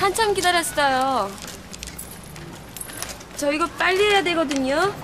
[0.00, 1.30] 한참 기다렸어요.
[3.36, 4.94] 저 이거 빨리 해야 되거든요.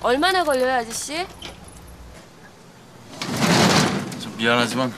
[0.00, 1.26] 얼마나 걸려요, 아저씨?
[4.20, 4.94] 저 미안하지만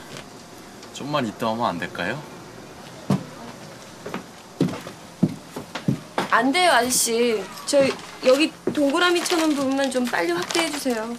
[0.92, 2.22] 좀만 있다 오면 안 될까요?
[6.30, 7.42] 안 돼요, 아저씨.
[7.64, 7.78] 저
[8.26, 11.16] 여기 동그라미 쳐놓은 부분만 좀 빨리 확대해 주세요.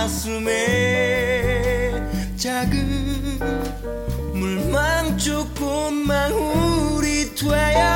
[0.00, 1.92] 가슴에
[2.34, 3.38] 작은
[4.32, 7.89] 물망 조금만 우리 돼야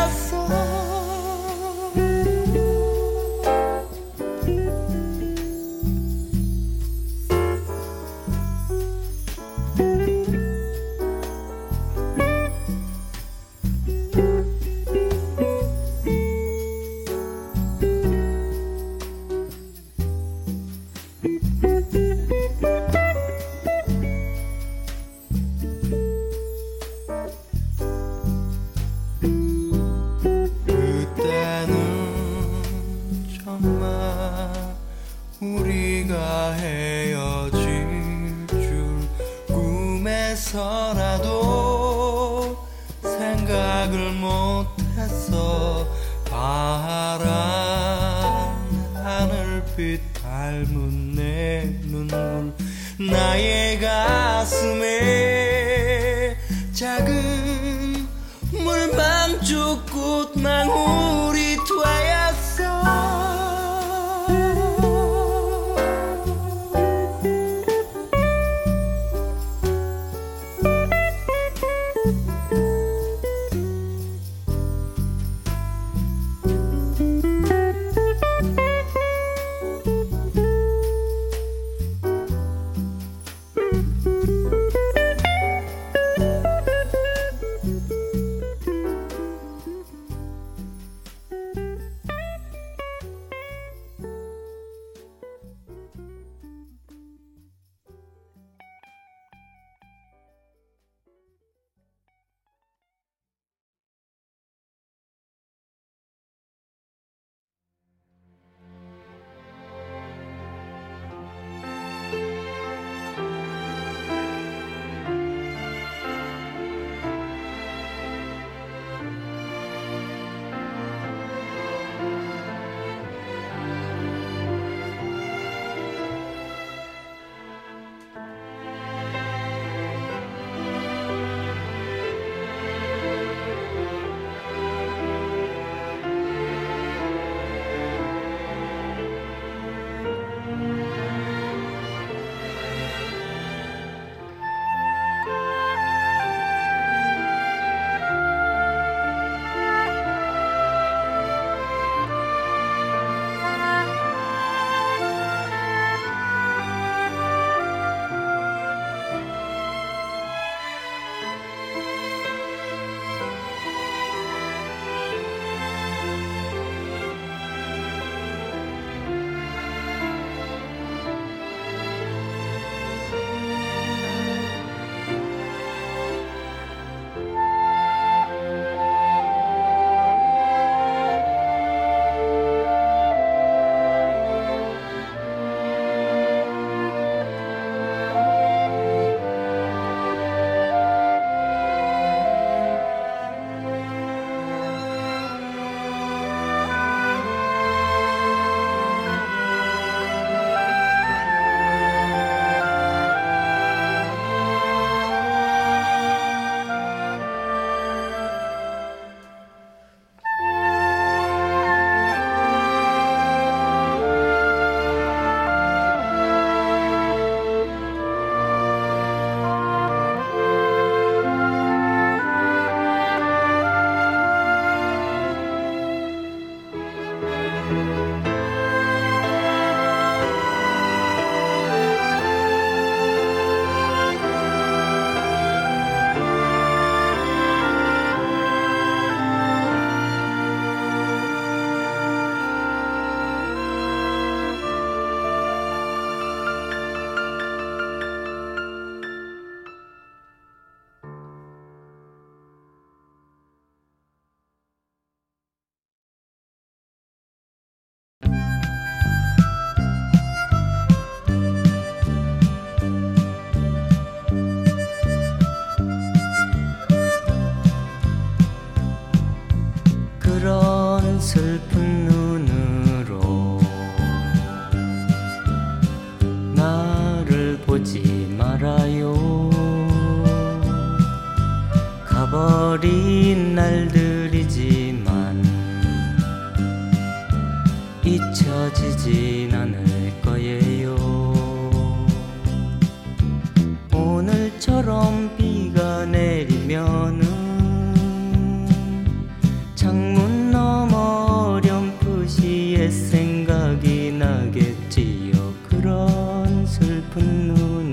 [307.24, 307.83] No.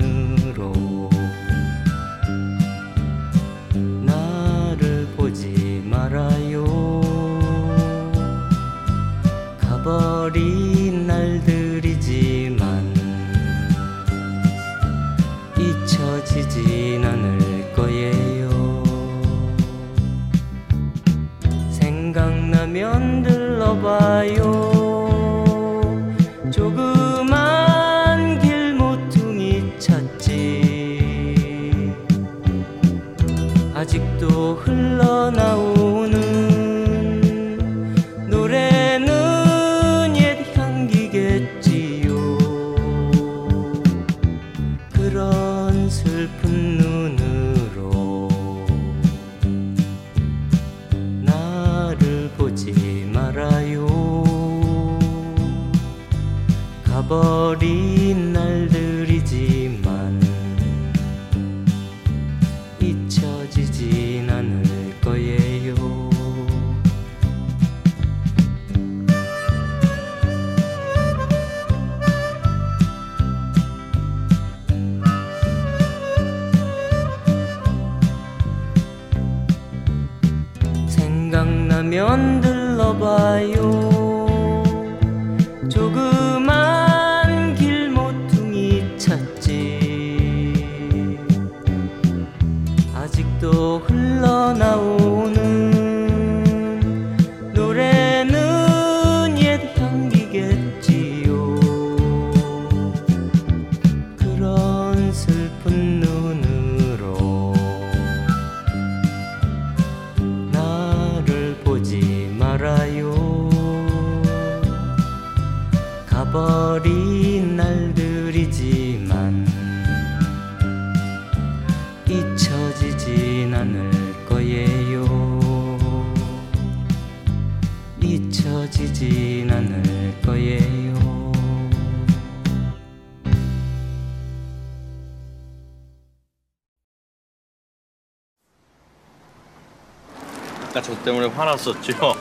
[141.12, 142.16] 때문에 화났었죠.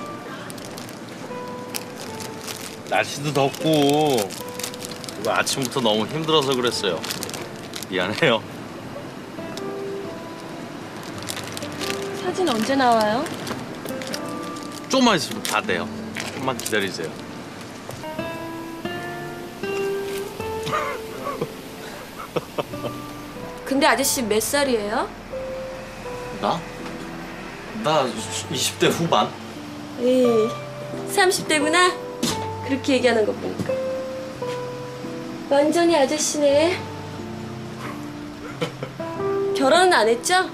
[2.88, 4.16] 날씨도 덥고
[5.14, 7.00] 그리고 아침부터 너무 힘들어서 그랬어요.
[7.88, 8.42] 미안해요.
[12.20, 13.25] 사진 언제 나와요?
[14.88, 15.88] 조금만 있으면 다 돼요.
[16.18, 17.09] 조금만 기다리세요.
[23.64, 25.09] 근데 아저씨 몇 살이에요?
[26.40, 26.70] 나?
[27.82, 28.04] 나
[28.50, 29.28] 20대 후반?
[30.00, 30.49] 에이,
[31.08, 31.92] 30대구나.
[32.66, 33.72] 그렇게 얘기하는 거 보니까.
[35.49, 36.78] 완전히 아저씨네.
[39.56, 40.49] 결혼은 안 했죠?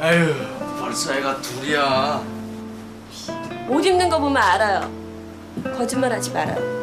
[0.00, 0.34] 에휴,
[0.78, 2.22] 벌써 애가 둘이야.
[3.68, 4.90] 옷 입는 거 보면 알아요.
[5.76, 6.78] 거짓말 하지 말아요.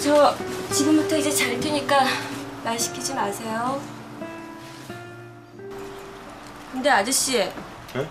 [0.00, 0.34] 저
[0.72, 2.04] 지금부터 이제 잘 테니까
[2.62, 3.80] 말 시키지 마세요.
[6.84, 8.06] 근데 아저씨, 네?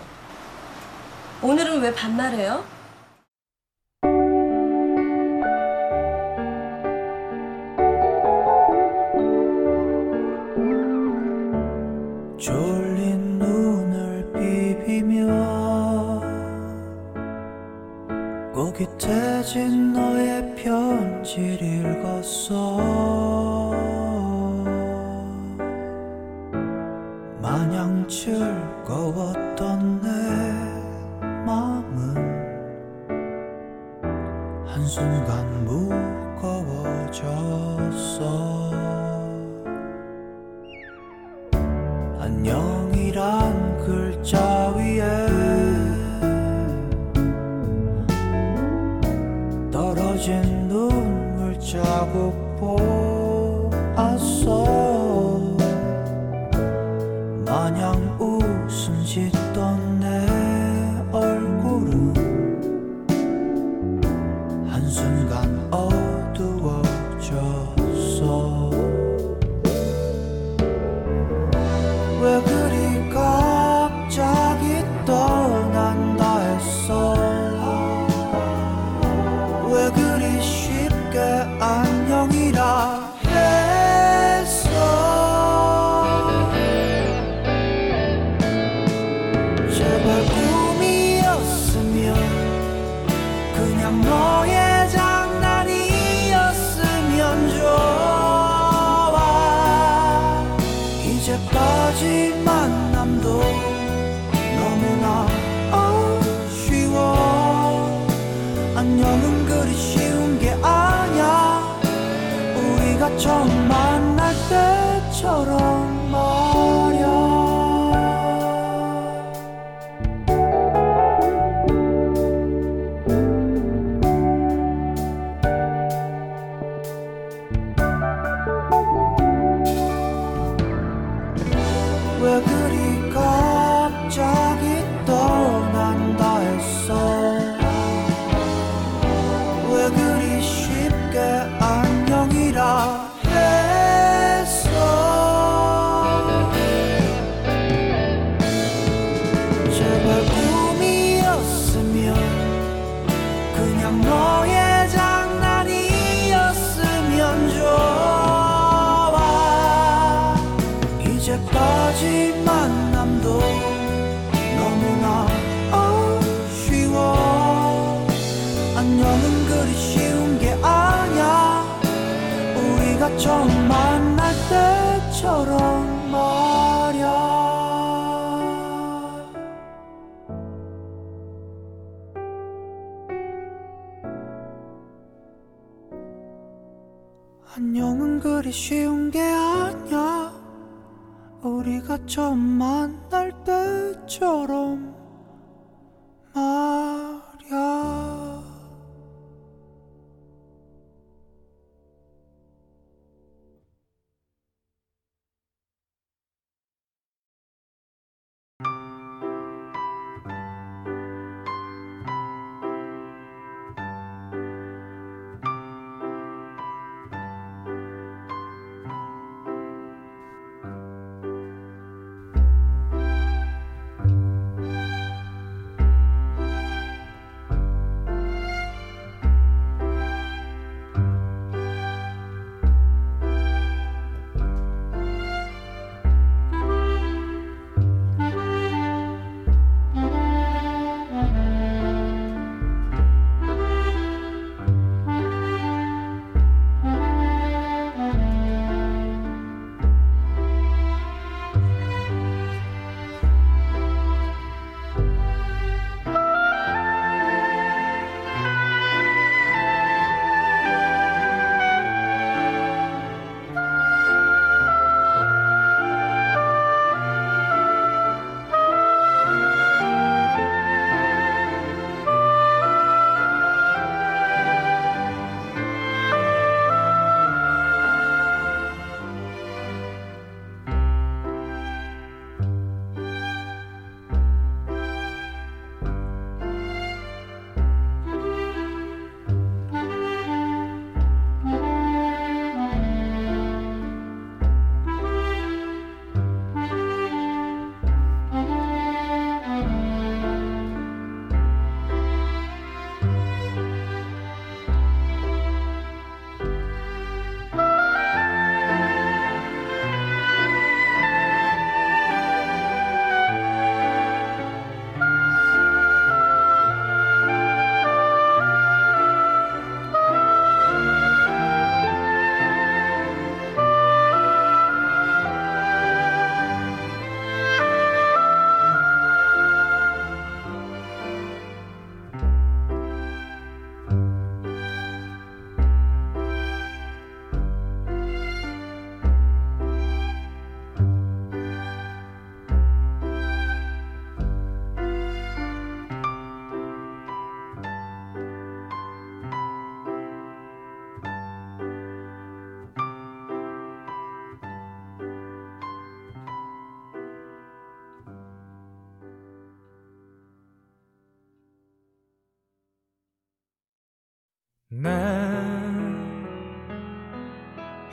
[1.40, 2.64] 오늘은 왜 반말해요?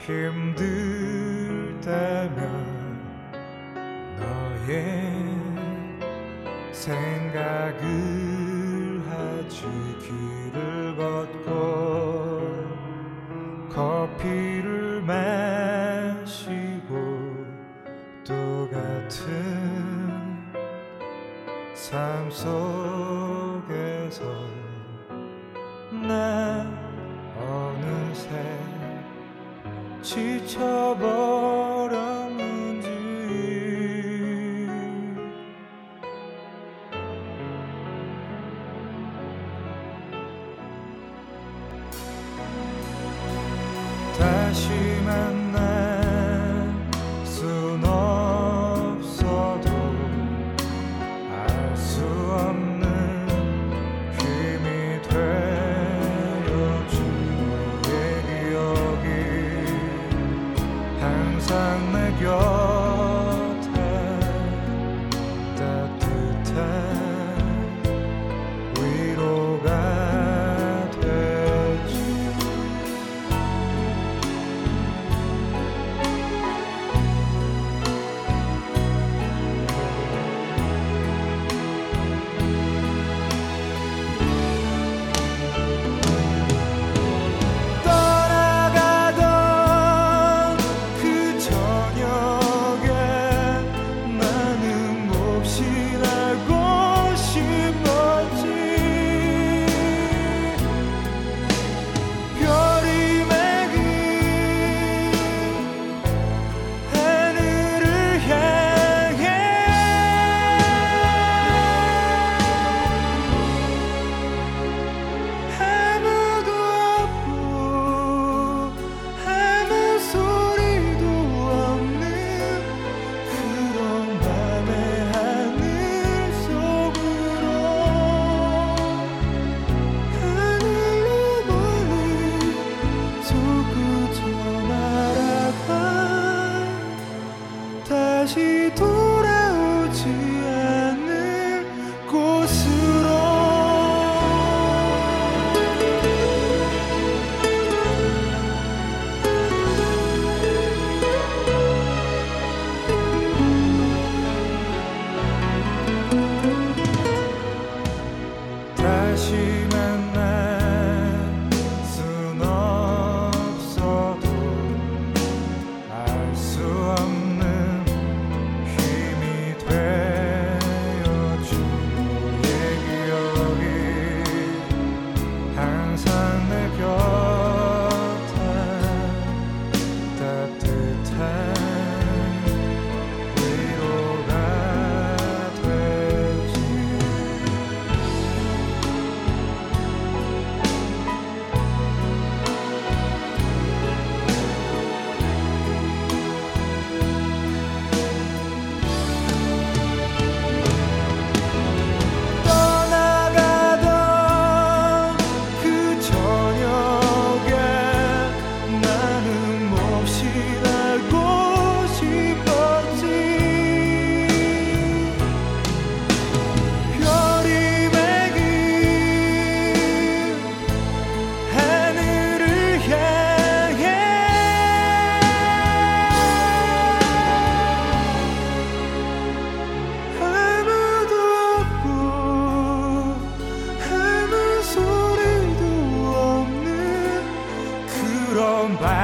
[0.06, 0.71] 힘들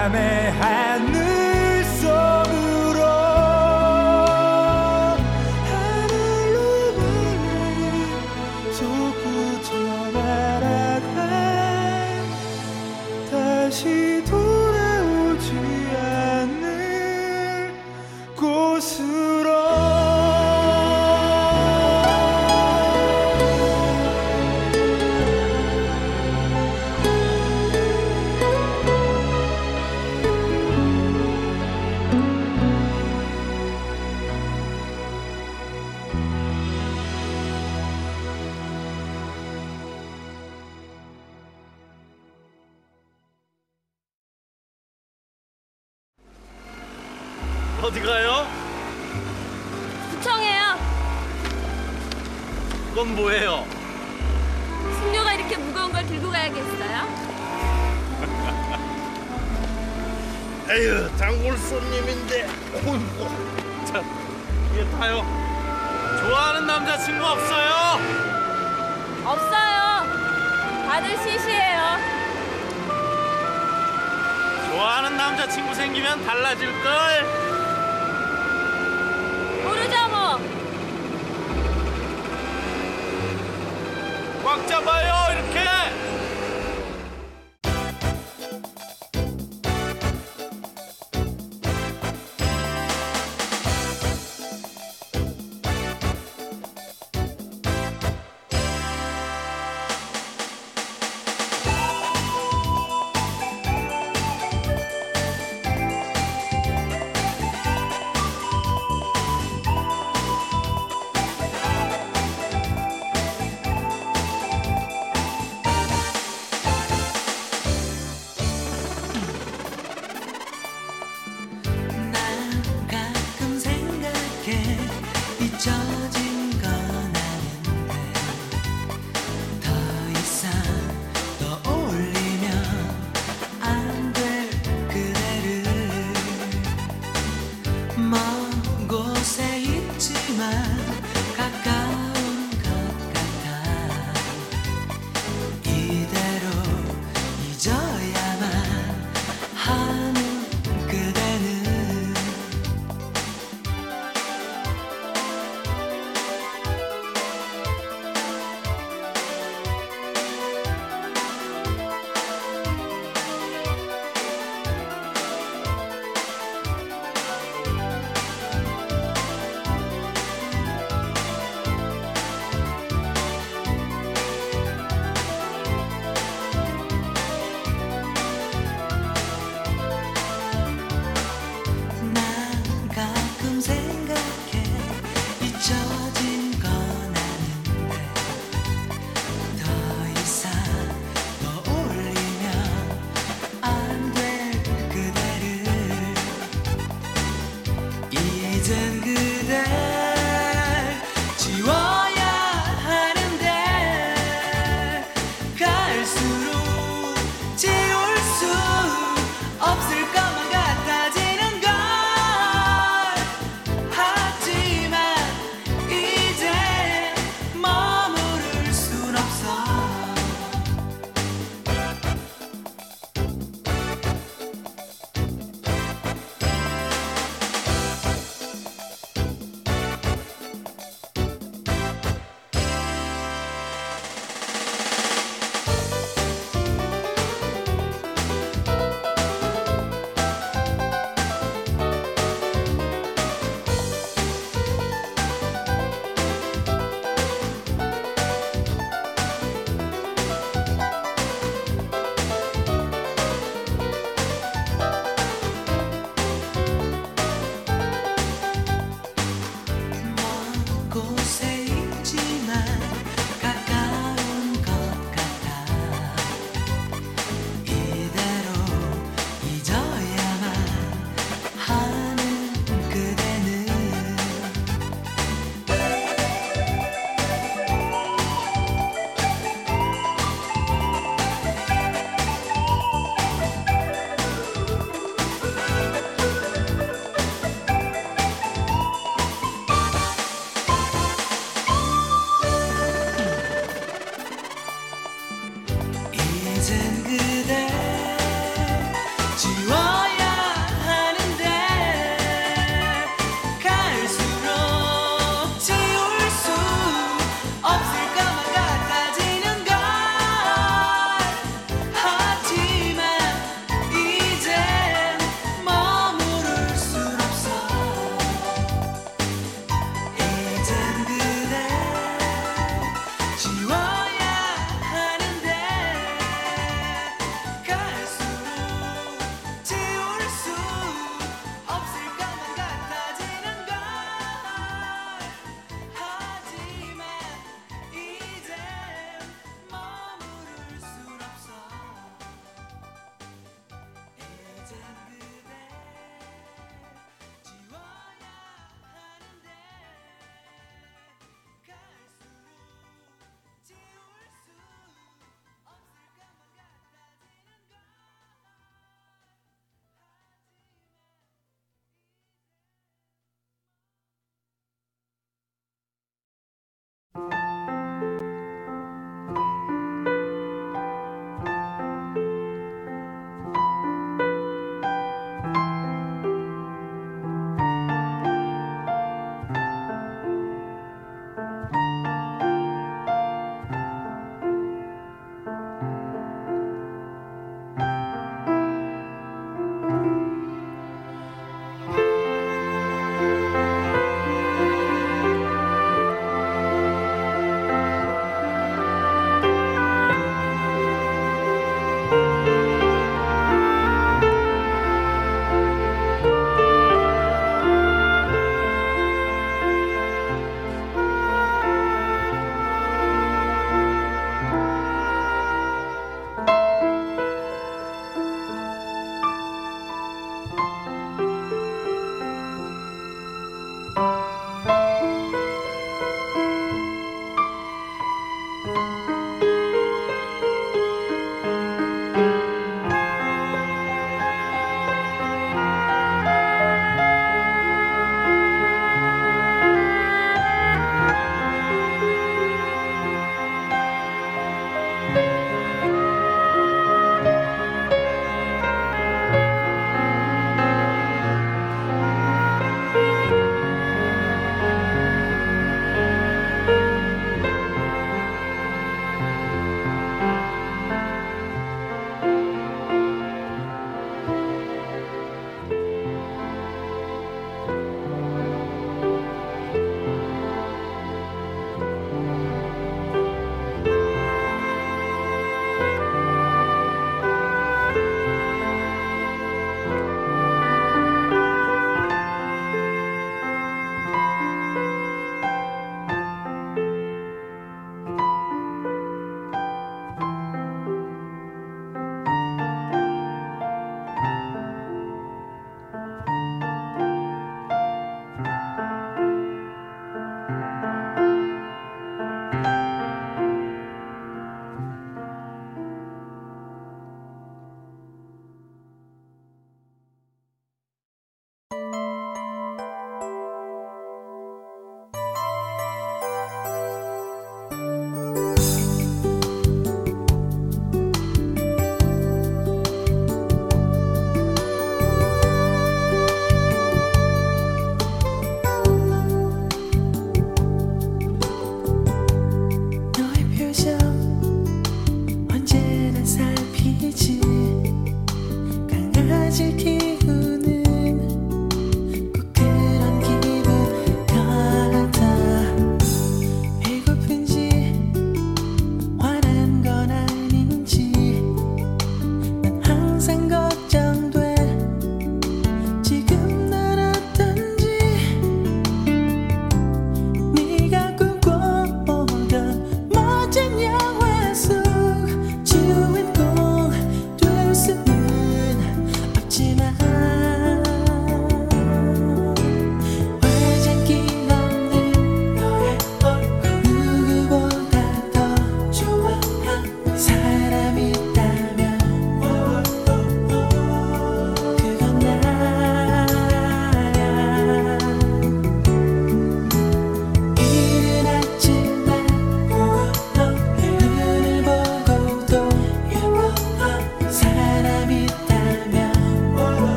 [0.00, 0.39] 그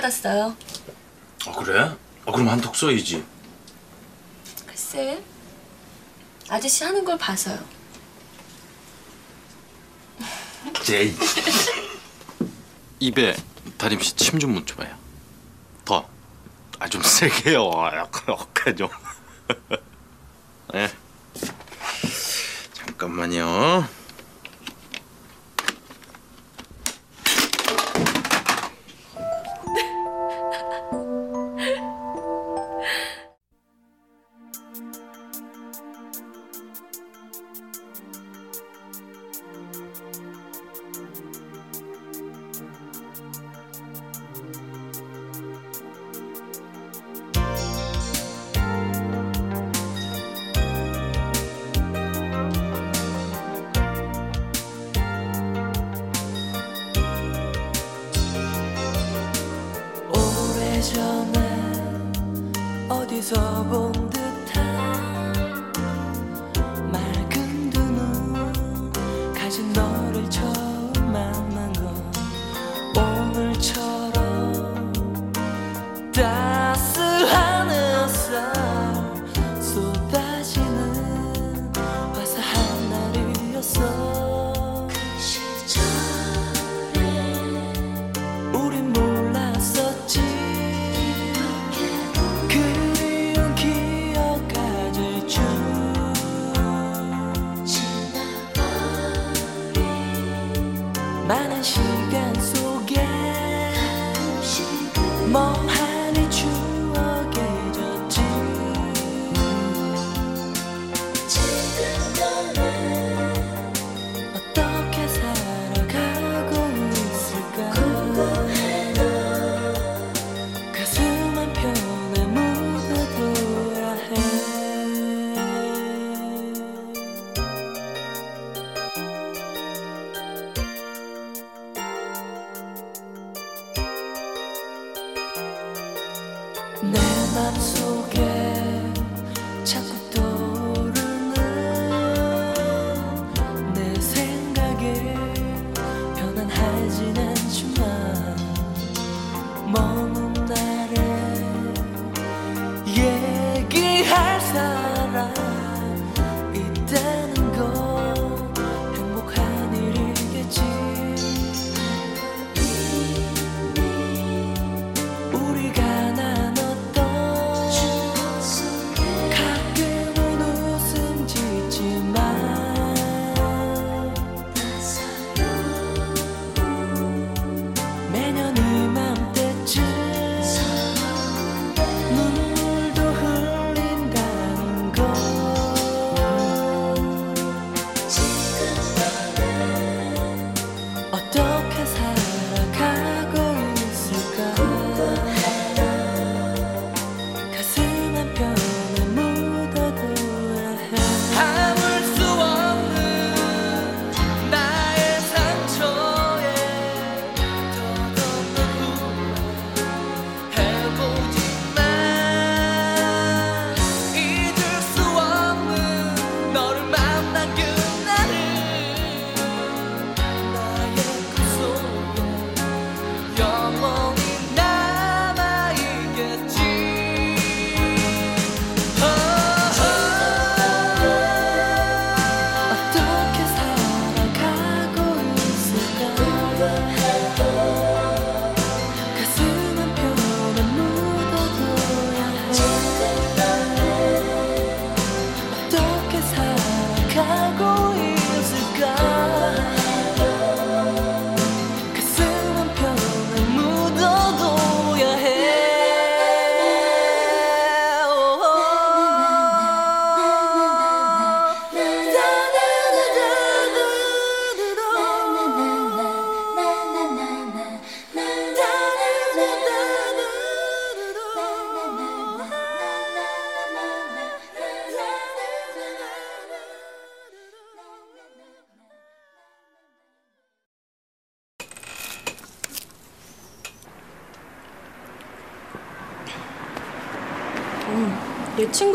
[0.00, 0.56] 받았어요.
[1.46, 1.80] 아 그래?
[2.26, 3.24] 아 그럼 한턱 쏘이지.
[4.66, 5.22] 글쎄,
[6.48, 7.58] 아저씨 하는 걸 봐서요.
[10.82, 11.14] 제이.
[11.14, 11.26] 네.
[13.00, 13.36] 입에
[13.78, 14.94] 다림 씨 침 좀 묻혀봐요.
[15.84, 16.08] 더.
[16.78, 17.70] 아 좀 세게요.
[17.94, 18.88] 약간 억까 좀.
[20.74, 20.90] 예.
[22.72, 23.86] 잠깐만요.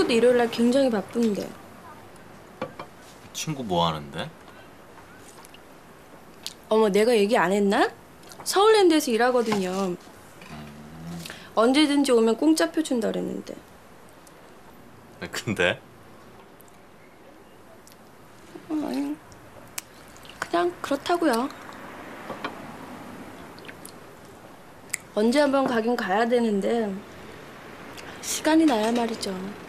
[0.06, 1.50] 친구도 일요일 날 굉장히 바쁜데.
[3.34, 4.30] 친구 뭐 하는데?
[6.70, 7.90] 어머, 내가 얘기 안 했나?
[8.44, 9.96] 서울랜드에서 일하거든요.
[11.56, 13.56] 언제든지 오면 공짜표 준다 그랬는데.
[15.22, 15.82] 아, 근데?
[18.70, 19.16] 어, 아니,
[20.40, 21.50] 그냥 그렇다고요.
[25.16, 26.94] 언제 한번 가긴 가야 되는데
[28.22, 29.65] 시간이 나야 말이죠.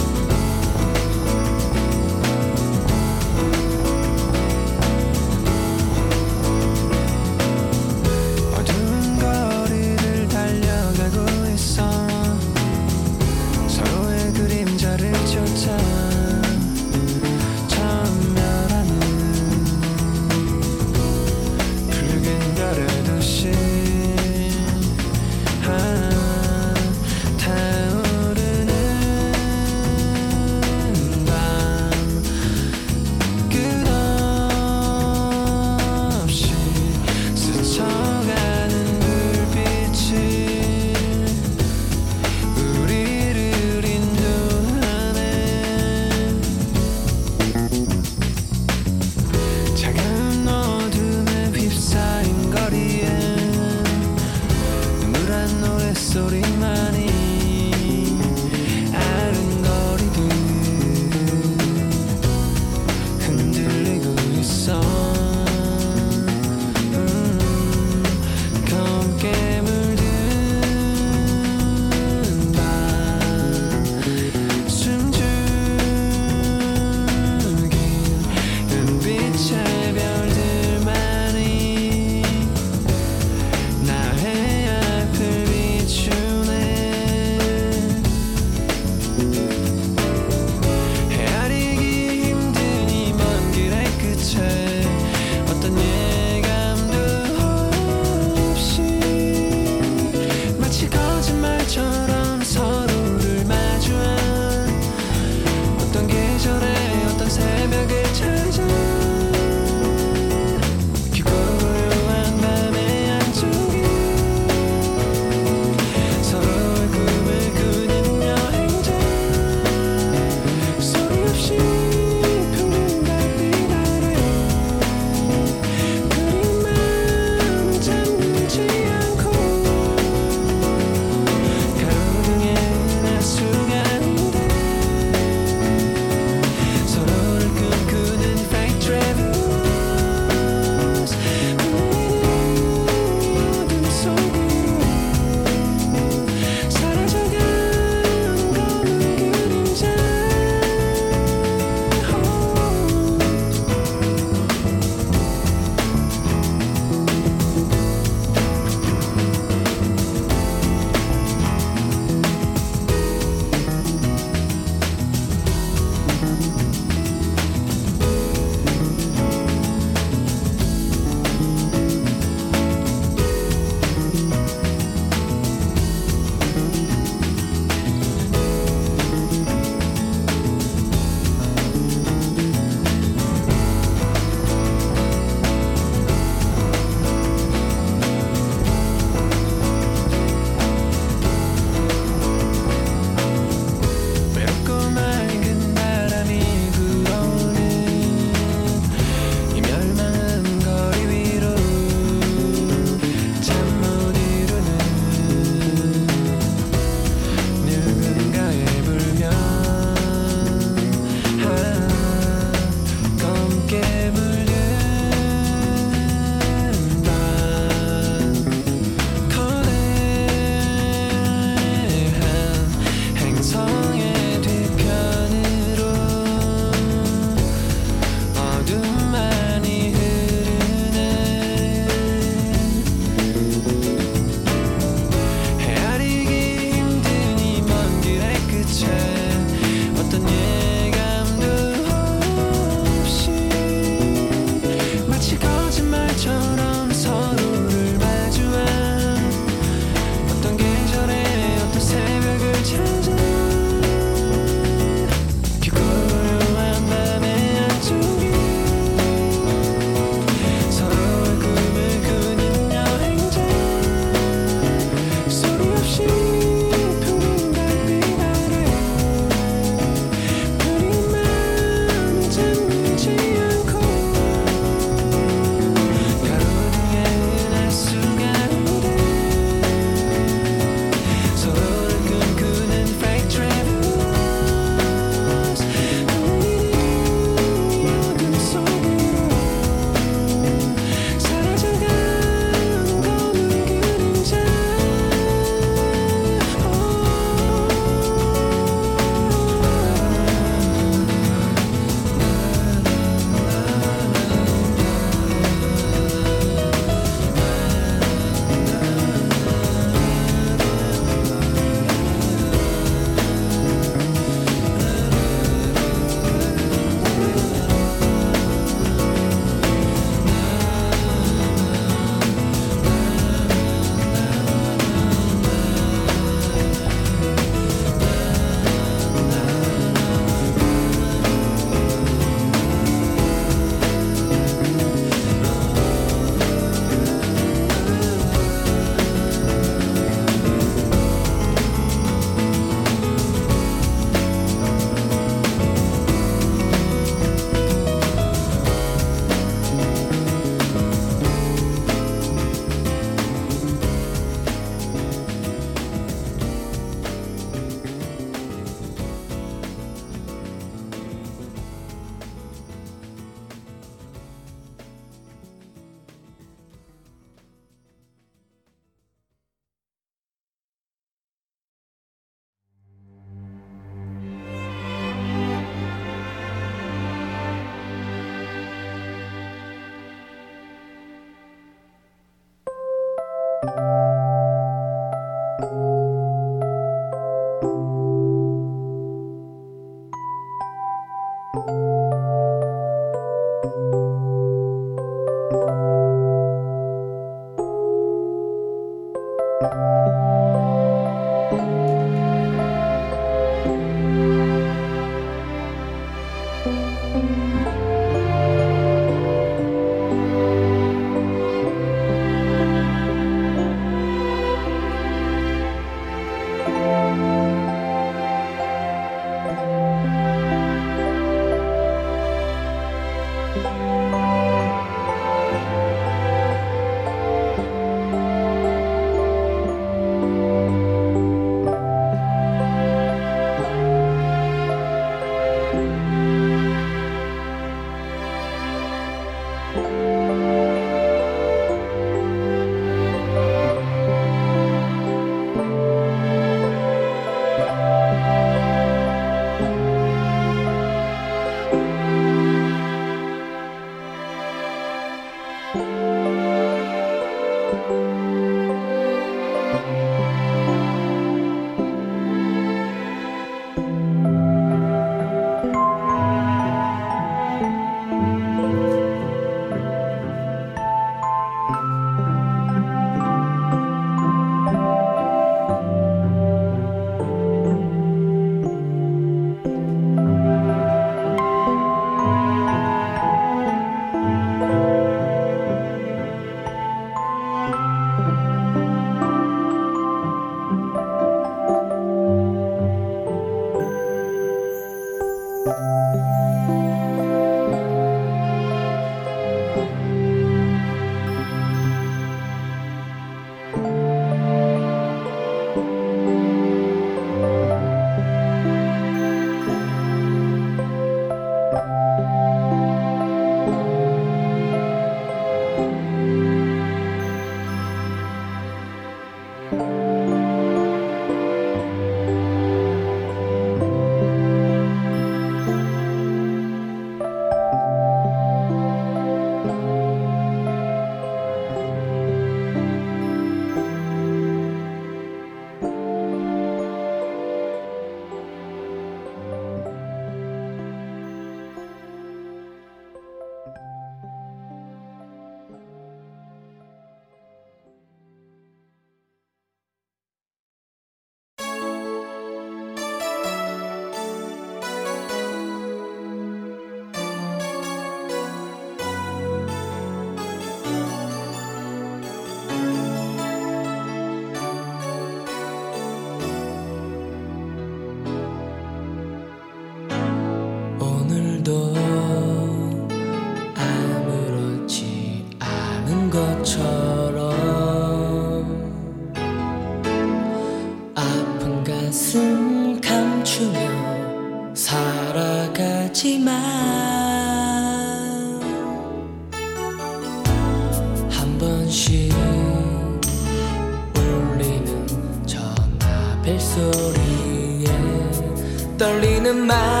[599.71, 600.00] más.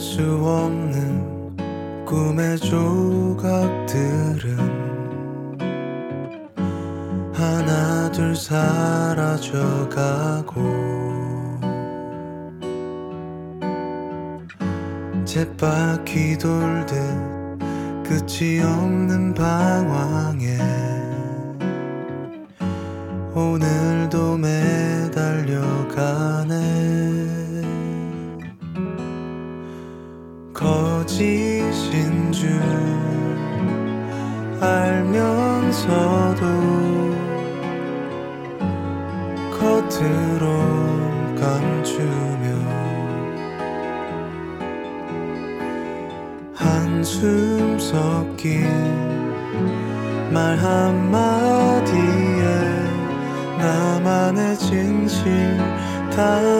[0.00, 1.56] 수 없는
[2.06, 3.98] 꿈의 조각들은
[7.34, 9.30] 하나 둘 사라져가고
[15.26, 16.96] 쳇바퀴 돌듯
[18.02, 20.56] 끝이 없는 방황에
[23.34, 25.60] 오늘도 매달려가네.
[56.20, 56.59] 가.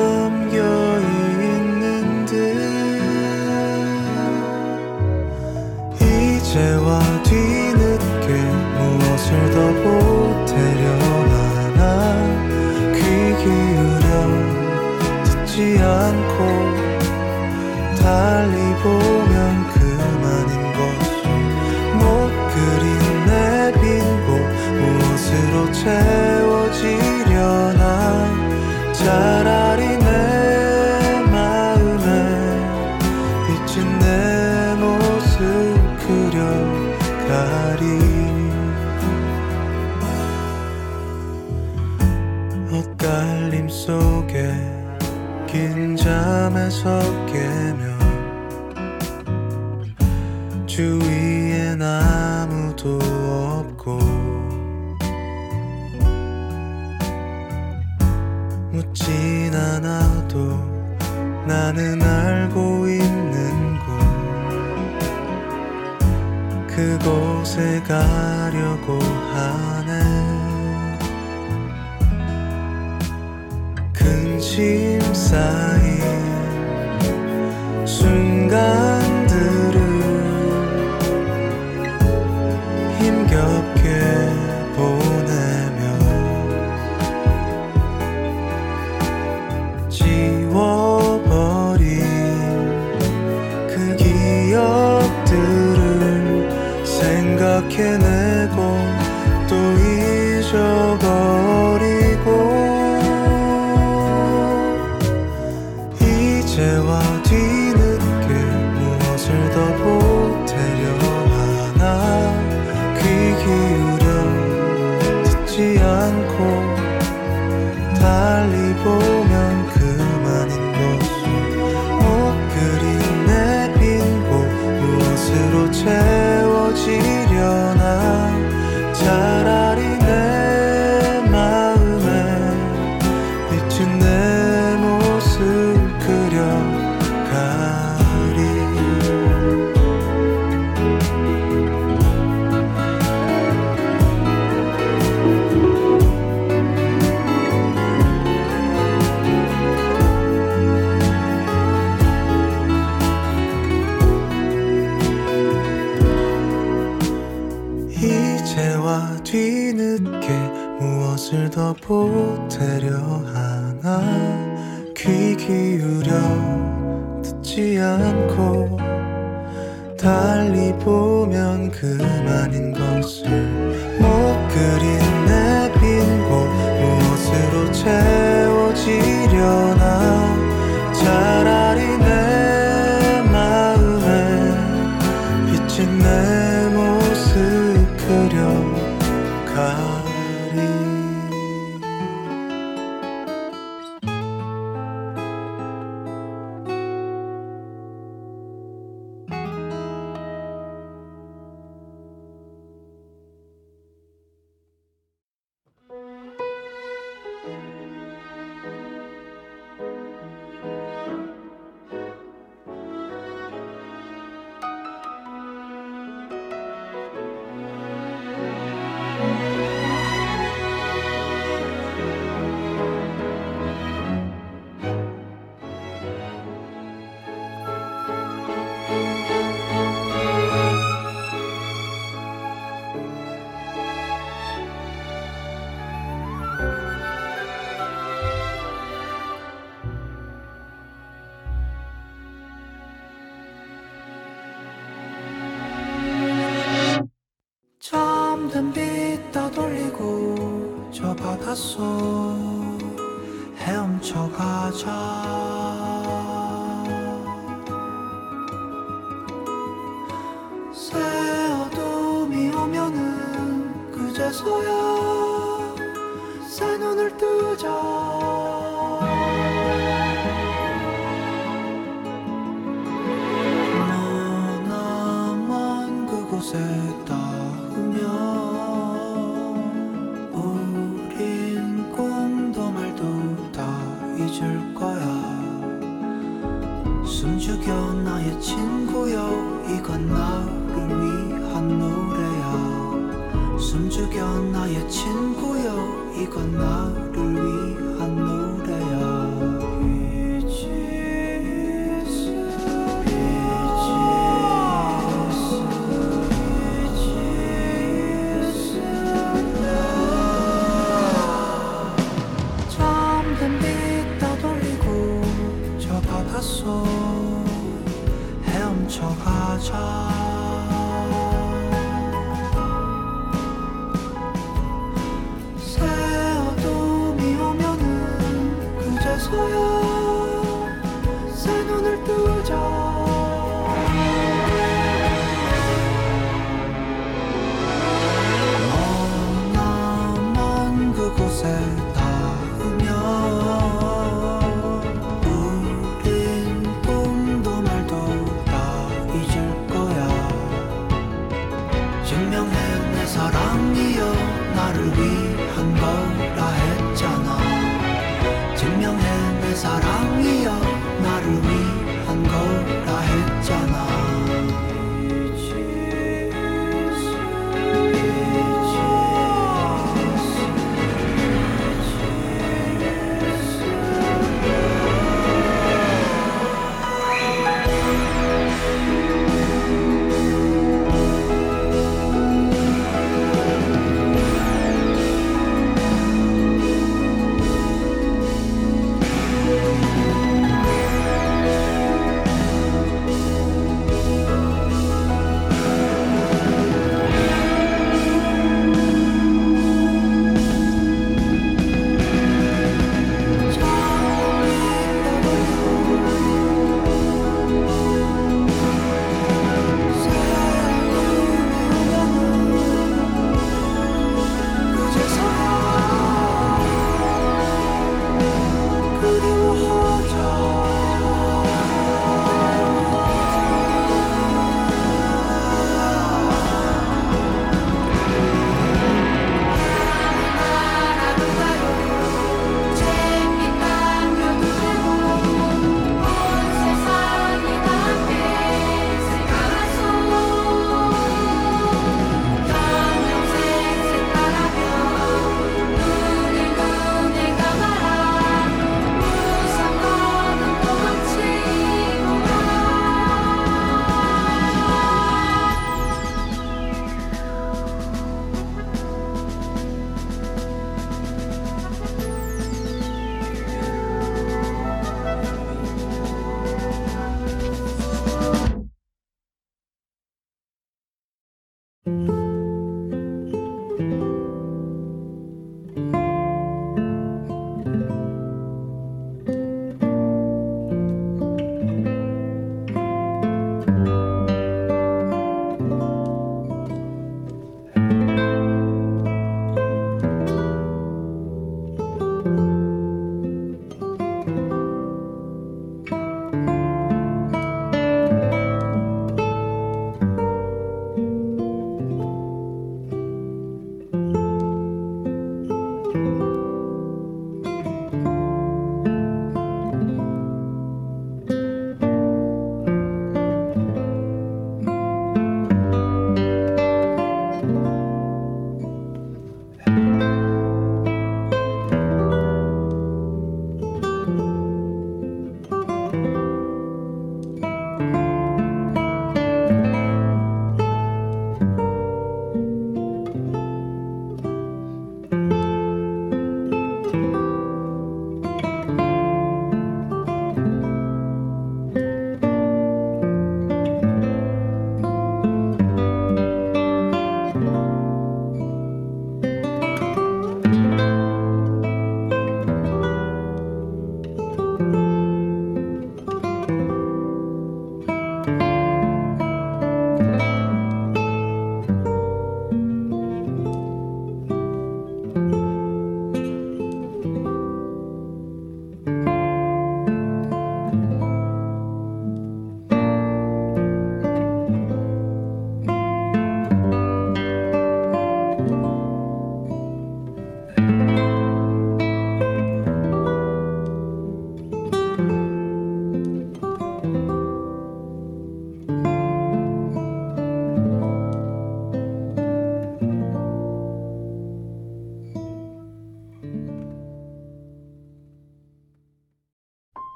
[264.47, 264.80] 오면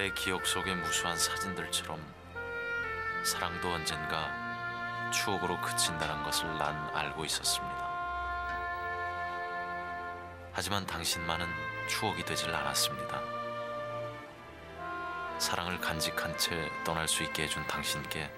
[0.00, 2.00] 내 기억 속의 무수한 사진들처럼
[3.22, 7.76] 사랑도 언젠가 추억으로 그친다는 것을 난 알고 있었습니다.
[10.54, 11.46] 하지만 당신만은
[11.86, 13.20] 추억이 되질 않았습니다.
[15.38, 18.32] 사랑을 간직한 채 떠날 수 있게 해준 당신께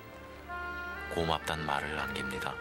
[1.15, 2.55] 고맙단 말을 남깁니다.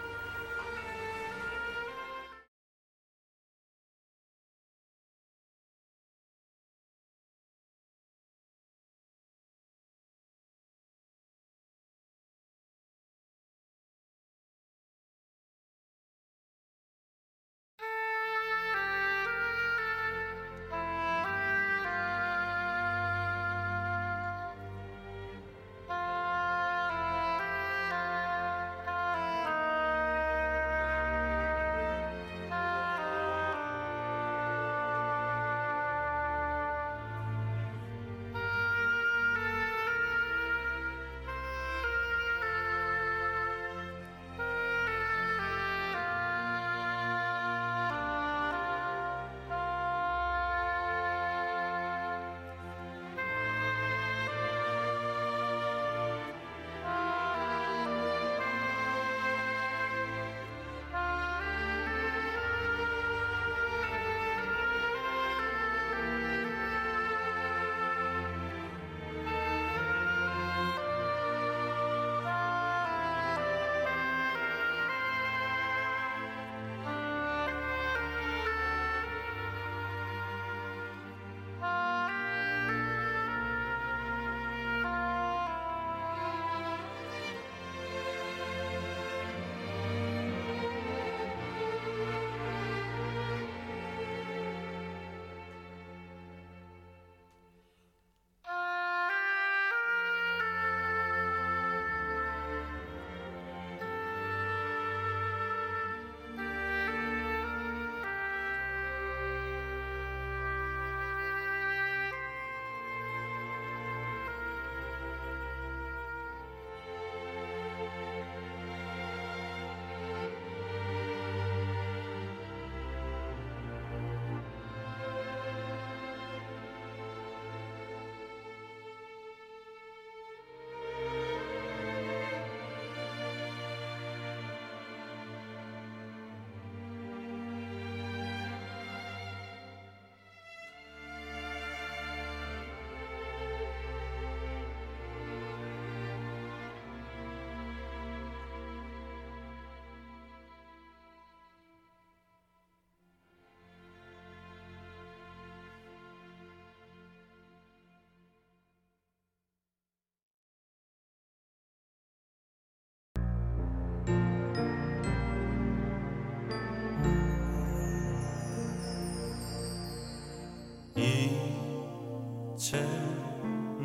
[172.72, 172.82] 채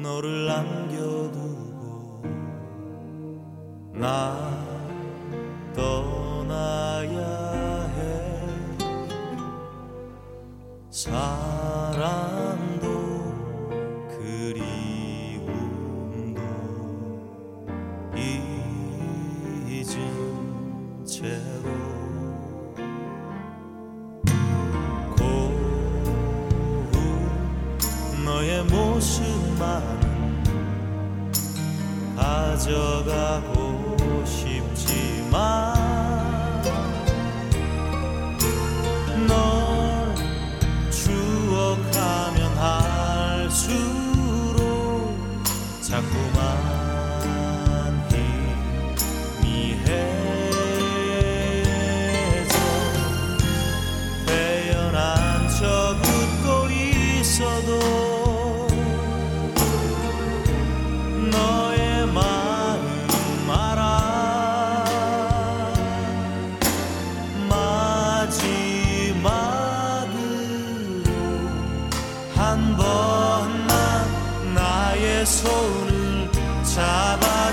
[0.01, 0.97] 너를 남겨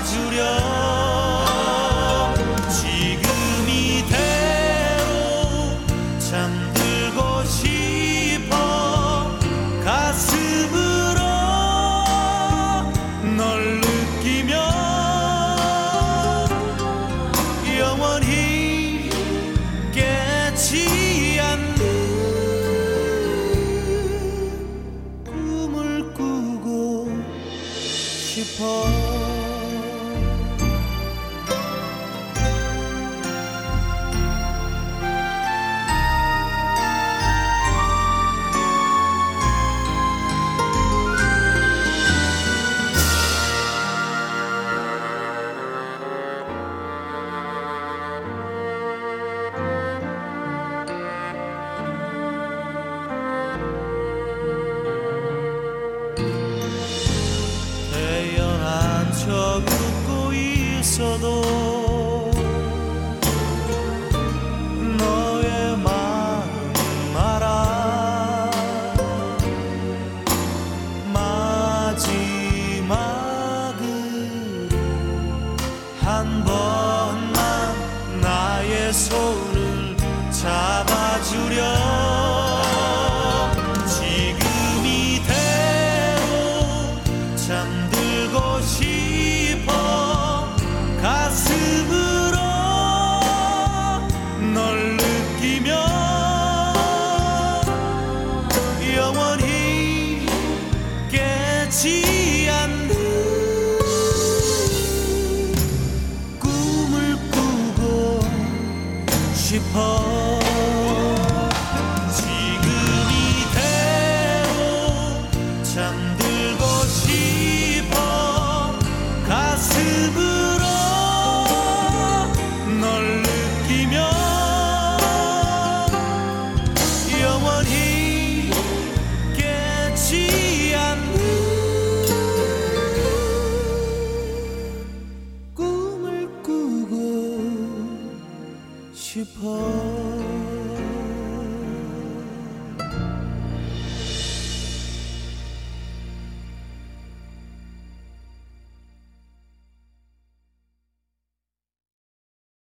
[0.04, 0.33] to